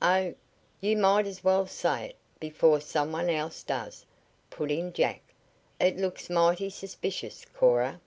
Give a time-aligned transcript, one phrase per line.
[0.00, 0.34] "Oh,
[0.80, 4.06] you might as well say it before some one else does,"
[4.48, 5.20] put in Jack.
[5.78, 8.00] "It looks mighty suspicious, Cora."